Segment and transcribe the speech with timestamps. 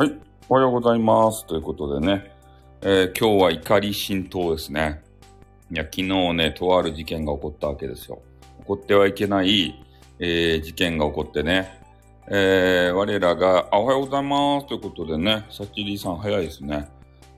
[0.00, 0.18] はい。
[0.48, 1.44] おはようございます。
[1.46, 2.32] ということでね、
[2.80, 5.02] えー今日は怒り浸透ですね。
[5.70, 8.22] いや、昨日ね、とある事件が起こったわけですよ。
[8.60, 9.84] 起こってはいけない、
[10.18, 11.82] えー事件が起こってね、
[12.28, 14.68] えー我らが、あ、おはようございます。
[14.68, 16.88] ということでね、サチリーさん早いですね。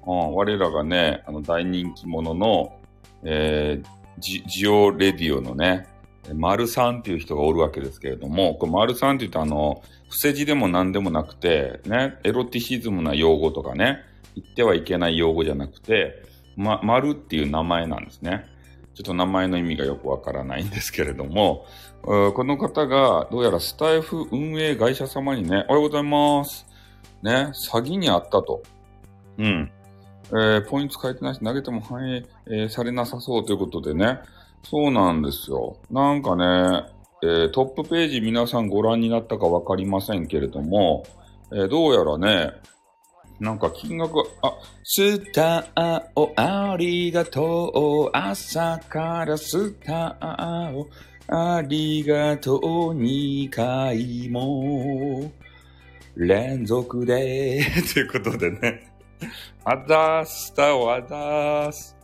[0.06, 2.79] うん、我らがね、あの大人気者の、
[3.24, 3.82] え
[4.20, 5.88] ジジオレディオのね、
[6.34, 13.98] 丸さんっていう人がおるわけですけれども、これ丸さんって言うとあの、伏せ字でも何でもなくて、ね、エロティシズムな用語とかね、
[14.36, 16.22] 言ってはいけない用語じゃなくて、
[16.56, 18.46] ま、丸っていう名前なんですね。
[18.95, 21.64] ちょっと名前の意味がよくわからないんですけれども、
[22.02, 26.66] この方がどうやらスタイフ運営会社様にね、おはようございます。
[27.23, 28.62] ね、詐欺にあったと。
[29.38, 29.70] うん。
[30.30, 34.18] えーポイント変えてないし、投げても反映、えーされなさそうということでね。
[34.65, 35.77] そうなんですよ。
[35.91, 36.85] なんかね、
[37.23, 41.04] えートップページ皆さんご覧になったかわかりませんけれども、
[41.52, 42.52] えーどうやらね、
[43.43, 44.54] なんか金額が、あ、
[44.85, 48.16] スターをありがとう。
[48.16, 50.88] 朝からスターを
[51.29, 52.60] ありがとう。
[52.95, 55.30] 2回も
[56.15, 57.65] 連続で。
[57.93, 58.93] ということでね。
[59.65, 61.97] あざーす、スターをあざーす。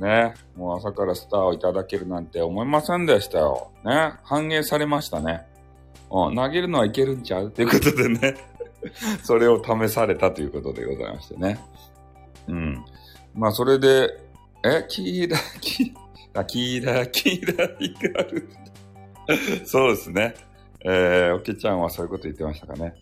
[0.00, 0.34] ね。
[0.56, 3.72] もう朝からスターをいただけるなんて思いませんでしたよ。
[3.84, 4.12] ね。
[4.24, 5.46] 反映されましたね。
[6.10, 7.50] うん、投げるのはいけるんちゃう？
[7.50, 8.34] ということでね。
[9.24, 11.58] それを試されたということでございましてね。
[12.46, 12.84] うん。
[13.34, 14.10] まあ、それで、
[14.64, 15.94] え、キーラ、キー
[16.32, 18.48] ラ、キーラ、キーラ、リガル。
[19.64, 20.34] そうですね。
[20.84, 22.94] えー、おけちゃんはそういうこと言ってましたかね。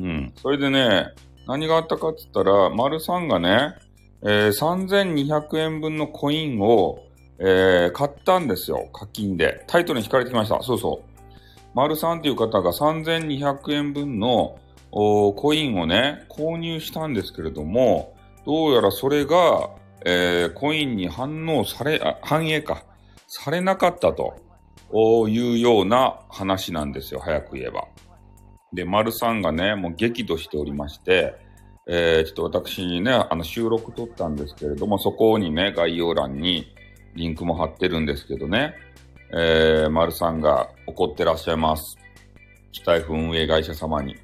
[0.00, 0.32] うん。
[0.36, 1.08] それでね、
[1.46, 3.74] 何があったかって言ったら、丸さんがね、
[4.22, 7.04] えー、3200円分のコインを、
[7.38, 8.88] えー、買ったんですよ。
[8.92, 9.64] 課金で。
[9.66, 10.60] タイトルに引かれてきました。
[10.62, 11.08] そうそう。
[11.74, 14.58] 丸さんっていう方が3200円分の
[14.90, 19.70] コインをね、購入したんですけれども、どうやらそれが、
[20.04, 22.84] えーコインに反応され、反映か、
[23.26, 24.36] されなかったと
[25.28, 27.20] いうような話なんですよ。
[27.20, 27.86] 早く言えば。
[28.72, 31.34] で、丸さんがね、もう激怒しておりまして、
[31.90, 36.74] えーちょっと私ね、あの収録撮ったんですけれども、そこにね、概要欄に
[37.14, 38.74] リンクも貼ってるんですけどね、
[39.32, 41.96] えー、丸さんが怒ってらっしゃいます。
[42.74, 44.16] スタイフ運営会社様に。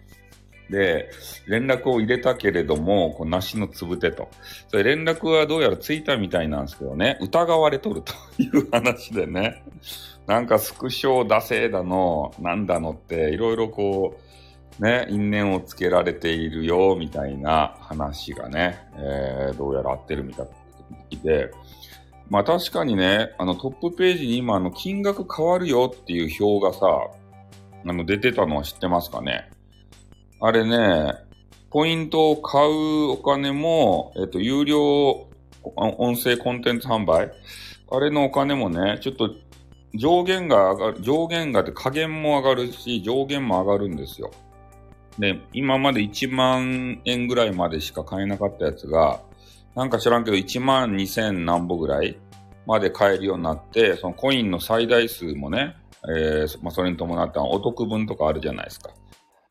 [0.71, 1.11] で、
[1.47, 4.29] 連絡を入れたけれども、こう梨のつぶてと。
[4.69, 9.63] それ連絡はどうやらついたみたいなんですけどね、疑われとるという話でね、
[10.27, 14.24] なんかスクショを出せだの、なんだのって、いろいろこう、
[14.81, 20.45] ね、因縁をつけられているよ、みたいな話がね、えーどうやら合ってるみた
[21.11, 21.51] いで、
[22.29, 26.87] まあ確かにね、あのトップページに今あの金額変わるよっていう表がさ、
[27.87, 29.51] あの出てたのは知ってますかね。
[30.41, 31.15] あれね、
[31.71, 35.29] ポイントを買うお金も、えっと、有料
[35.77, 37.31] 音声コンテンツ販売。
[37.91, 39.31] あれのお金もね、ちょっと
[39.95, 44.31] 上限が上がる、上限がって下限も上がるし、上限も上がるんですよ。
[45.19, 49.21] で、今まで1万円ぐらいまでしか買えなかったやつが、
[49.75, 52.17] なんか知らんけど1万2000何歩ぐらい
[52.67, 55.77] まで買えるようになって、そのコインの最大数もね、
[56.09, 58.91] えーまあ、それに伴ってお得分とかあるじゃないですか。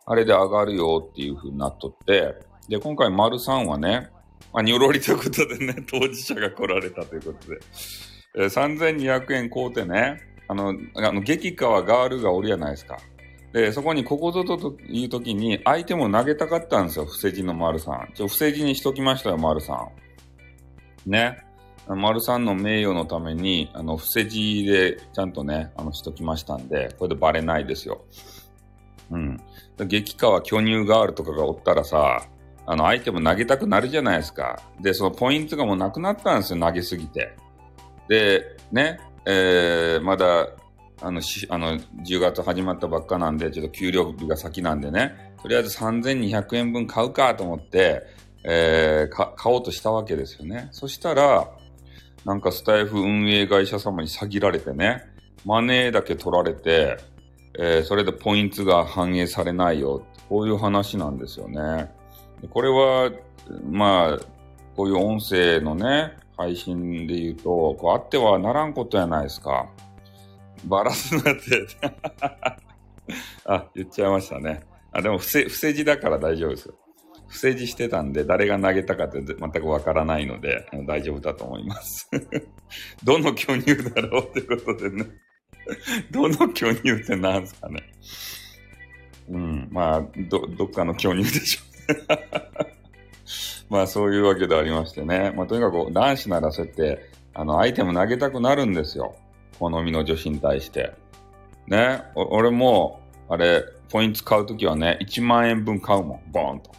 [0.05, 2.35] あれで上がるよっていう風になっとって、
[2.67, 4.09] で、今回丸さんはね、
[4.53, 7.59] まあ、にょろりということでね、 当事者が来られたということで、
[8.35, 12.97] えー3200円買うてね、あの、あの激川ガールがおるじゃないですか。
[13.53, 18.09] で、そこにここぞという時に相手も投げたかったんですよ、伏せ字の丸さん。
[18.15, 19.89] ちょ、伏せ字にしときましたよ、丸さ
[21.05, 21.09] ん。
[21.09, 21.37] ね。
[21.87, 28.05] 丸さんの名誉のために、あの、伏せ字でちゃんとね、あの、しときましたんで、これでバレないですよ。
[29.11, 29.37] うん。
[29.87, 32.25] 激川巨乳ガールとかがおったらさ、
[32.65, 34.61] あの、相手も投げたくなるじゃないですか。
[34.81, 37.35] で、そのポイントがもうなくなったんですよ、投げすぎて。
[38.07, 40.47] で、ね、えー、まだ、
[41.01, 48.03] あの、し、あの、10月始まったばっかなんで、ちょっと給料日が先なんでね、とりあえず3200円分買うかと思って、
[48.43, 50.69] えー、か、買おうとしたわけですよね。
[50.71, 51.49] そしたら、
[52.25, 55.03] なんかスタイフ運営会社様に詐欺られてね、
[55.45, 56.97] マネーだけ取られて、
[57.59, 60.03] えーそれでポイントが反映されないよ。
[60.29, 61.91] こういう話なんですよね。
[62.49, 63.11] これは、
[63.69, 64.19] まあ、
[64.75, 67.43] こういう音声のね、配信で言うと、
[67.75, 69.67] こうあってはならんことやないですか。
[70.65, 71.67] バラすなって。
[73.45, 74.61] あ、言っちゃいましたね。
[74.91, 76.75] あ、でも不正、不正字だから大丈夫ですよ。
[77.27, 82.09] 不正字してたんで、誰が投げたかって全くわからないので、大丈夫だと思います。
[83.03, 85.07] どの巨乳だろうってことでね。
[86.11, 87.81] どの巨乳ってなんすかね。
[89.29, 92.27] うん、まあ、ど、どっかの巨乳でしょう、ね
[93.69, 95.31] まあそういうわけでありましてね。
[95.35, 99.15] まあとにかく男子ならそうやって、あの、アイテム投げたくなるんですよ。
[99.59, 100.93] 好みの女子に対して。
[101.67, 102.03] ね。
[102.15, 106.31] 俺も、あれ、ポイント買うときはね、1万円分買うもん。
[106.31, 106.71] ボーンと。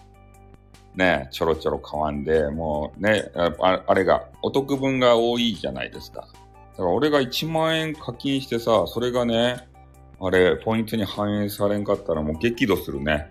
[0.95, 6.21] ね、ちょろちょろ買わんで、もうね、ああれが、お得分が多いじゃないですか。
[6.23, 9.69] だから俺が1万円課金してさ、それがね、
[10.21, 13.31] あれ、ポイントに反映されんかったらもう激怒するね。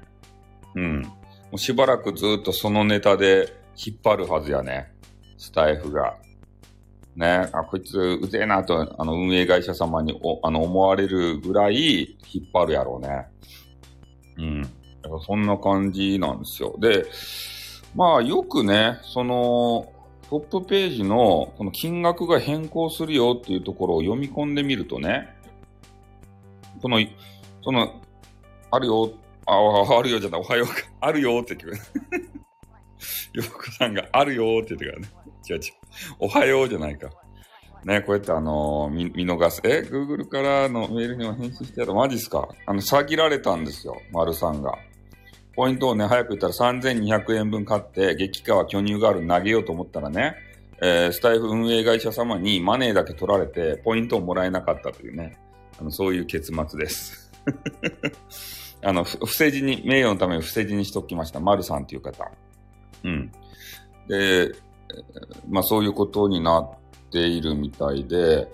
[0.76, 1.02] うん。
[1.02, 1.12] も
[1.54, 4.92] うしばらくずっとそのネタで引っ張るはずやね。
[5.38, 6.18] スタイフが。
[7.16, 13.28] ね、あ、こいつうぜえなと、あの、運営会社様にお、あの、思われるぐらい引っ張るやろうね。
[14.38, 14.70] うん。
[15.26, 16.76] そんな感じなんですよ。
[16.80, 17.06] で、
[17.96, 19.92] まあ、よくね、その、
[20.30, 25.30] トップページのこの金額が変更するよっていうところを読み込んでみるとね、
[26.82, 27.00] この、
[27.64, 28.02] その、
[28.72, 29.12] あるよ、
[29.46, 32.24] あ、あるよじゃない、おはようか、あるよって言ってくる。
[33.34, 35.08] よこさんがあるよって言ってからね。
[35.48, 35.83] 違う違う。
[36.20, 37.10] おはようじゃないか。
[37.86, 39.62] ね、こうやってあのー、見、見逃す。
[39.66, 41.94] え、Google からのメールにも返信してやる。
[41.94, 42.48] マジっすか？
[42.66, 44.02] あの、詐欺られたんですよ。
[44.12, 44.78] 丸さんが。
[45.56, 50.36] ポイントをね、早く言ったら3200円分買って、激化は巨乳ガール投げようと思ったらね、
[50.82, 55.38] えー、スタイフ運営会社様にマネーだけ取られて、ポイントをもらえなかったというね、
[55.80, 57.32] あのそういう結末です。
[58.82, 61.40] あの、不正字に、名誉のために不正字にしときました。
[61.40, 62.32] 丸さんという方。
[63.04, 63.32] うん。
[64.08, 64.52] で、
[65.50, 66.70] まあそういうことになっ
[67.12, 68.50] ているみたいで、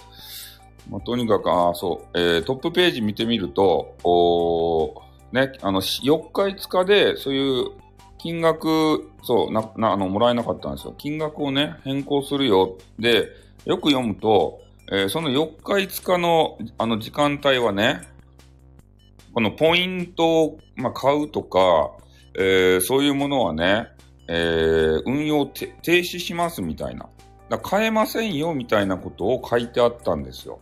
[0.90, 5.02] まあ、とにかく、あそう、えー、トップページ見てみると、お
[5.32, 7.66] ね、あの、4日5日で、そういう
[8.18, 10.96] 金額、そう、な、な、あの、もらえなかったんですよ。
[10.98, 12.78] 金額をね、変更するよ。
[12.98, 13.30] で、
[13.66, 14.60] よく読むと、
[14.92, 18.02] えー、その4日5日の、あの、時間帯はね、
[19.34, 21.92] このポイントを、まあ、買うとか、
[22.36, 23.90] えー、そういうものはね、
[24.32, 27.10] えー、運用停止しますみたいな。
[27.50, 30.60] だ買えませんよみたいなことを書いてあったんですよ。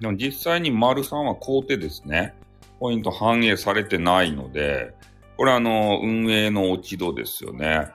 [0.00, 2.34] でも実際に丸さんは買うてですね、
[2.78, 4.94] ポイント反映されてないので、
[5.38, 7.88] これあの、運営の落ち度ですよね。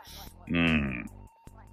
[0.49, 1.05] うん。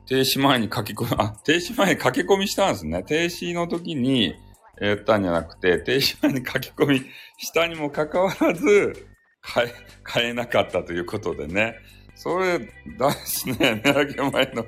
[0.07, 3.03] 停止前に書き込み、あ、停止前に書き込みしたんですね。
[3.03, 4.35] 停止の時に
[4.79, 7.03] やったんじゃなくて、停止前に書き込み
[7.39, 9.09] したにもかかわらず、
[9.41, 11.77] 買え、買えなかったということでね。
[12.15, 12.61] それ、
[12.99, 14.67] だしね、値上げ前の、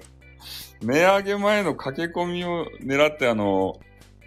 [0.82, 3.78] 値上げ前の駆け込みを狙ってあの、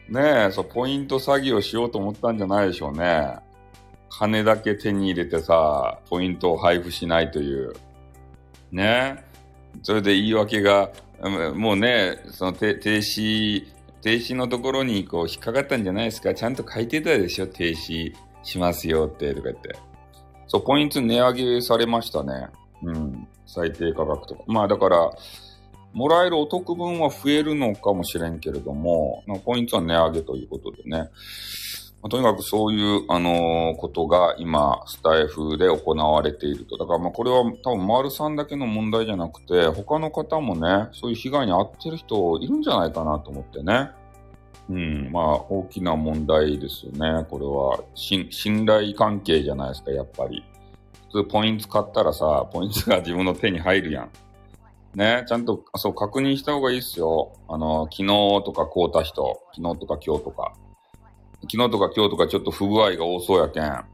[0.10, 3.38] ねえ、そう、ポイント詐欺をしようと思ったんじゃないでしょうね。
[4.10, 7.74] 金だけ手に入れてさ、ポイントを配布しないという。
[8.72, 9.24] ね
[9.84, 10.92] それで言い訳が、
[11.56, 13.68] もうね、その停止、
[14.02, 16.34] 停止のところにこう引っかかったんじゃないですか。
[16.34, 18.14] ちゃんと書いてたでしょ停止
[18.44, 19.76] しますよって、とか言って。
[20.48, 22.48] そう、ポイント値上げされましたね。
[22.84, 23.28] うん。
[23.46, 24.44] 最低価格とか。
[24.48, 25.12] まあだから、
[25.94, 31.10] もらえるお得分は増えるのかもしれんけれども、ポイントは値上げということでね。
[32.02, 36.78] まあ、とにかくそういう、あのー、ことが今、スタイフで行われていると。
[36.78, 43.90] だからまあこれは多分丸さんだけの問題じゃなくて、他の方もね、そういう被害に遭ってる人いるんじゃないかなと思ってね。
[44.70, 47.26] うん、まあ大きな問題ですよね。
[47.30, 50.44] これは、信頼関係じゃないですか、やっぱり。
[51.12, 54.10] 普通ポイント買ったらさ、ポイントが自分の手に入るやん。
[54.96, 57.34] ね、ちゃんと、そう、確認した方がいいっすよ。
[57.48, 58.08] あの、昨日
[58.44, 60.54] とか買うた人、昨日とか今日とか。
[61.42, 63.86] 昨日とか今日とかちょっと不具合が多そうやけん。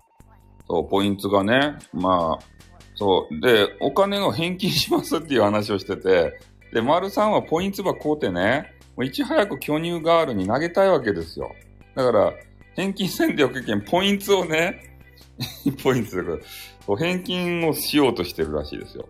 [0.67, 2.55] そう、ポイントがね、まあ、
[2.95, 3.39] そう。
[3.41, 6.39] で、お金の返金しますっていう話をしてて、
[6.73, 11.53] で、丸さんはポイントば買うてね、もういち早く巨乳ガールに投げたいわけですよ。
[11.95, 12.33] だから、
[12.75, 14.95] 返金せんでよけけん、ポイントをね、
[15.83, 16.23] ポイントだ
[16.87, 19.07] から、返金をしようとしてるらしいですよ。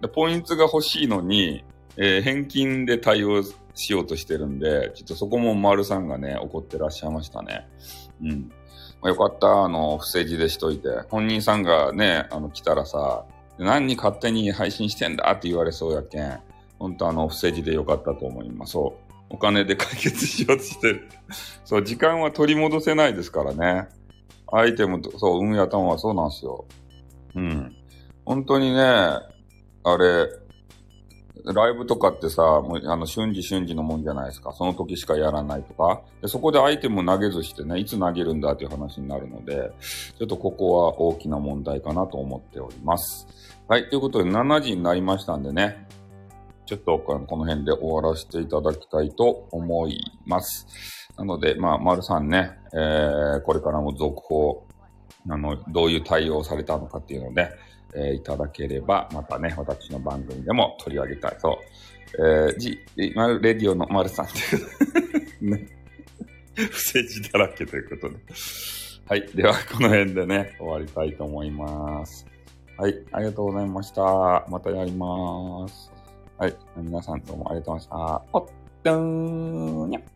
[0.00, 1.64] でポイントが欲しいのに、
[1.96, 3.42] えー、返金で対応
[3.74, 7.68] しようとしてるんで、ちょっとそこも丸さんがね、怒ってらっしゃいましたね。
[8.22, 8.52] うん。
[9.00, 10.88] まあ、よかった、あの、不正字でしといて。
[11.10, 13.24] 本人さんがね、あの、来たらさ、
[13.58, 15.30] 何に勝手に配信してんだ？
[15.30, 16.40] って言われそうやけん。
[16.78, 18.72] 本当あの、不正字でよかったと思います。
[18.72, 19.14] そう。
[19.30, 21.08] お金で解決しようとしてる。
[21.64, 23.88] そう、時間は取り戻せないですからね。
[24.52, 26.64] アイテムと、そう、運営頭はそうなんですよ。
[27.36, 27.76] うん。
[28.24, 30.28] 本当にね、あれ、
[31.52, 34.52] ライブとかってさ、もうあの瞬時瞬時のもんじゃないですか。
[34.52, 36.00] その時しかやらないとか。
[36.22, 39.70] でそこでアイテム投げずしてね、いつ投げるんだっていう話になるので、
[40.18, 43.26] ちょっとここは大きな問題かなと思っております。
[43.68, 45.86] はい、ということで7時になりましたんでね、
[46.64, 50.66] ちょっとこの辺で終わらせていただきたいと思います。
[51.18, 54.66] なので、まあ、丸さんね、えー、これからも続報
[55.28, 57.50] あの、どういう対応をされたのかっていうので、
[57.94, 61.60] えーいただければ、またね、私の番組でも取り上げたいと。
[62.18, 62.78] えー、じ、
[63.14, 65.66] マルレディオの丸さんっていう、ね、
[66.54, 68.16] 不正字だらけということで。
[69.06, 69.26] はい。
[69.34, 72.26] では、この辺でね、終わりたいと思います。
[72.76, 73.04] はい。
[73.12, 74.02] ありがとうございました。
[74.48, 75.92] またやります。
[76.38, 76.56] はい。
[76.76, 78.22] 皆さんどうもありがとうございました。
[78.32, 78.46] おっ
[78.82, 80.13] とーにゃ。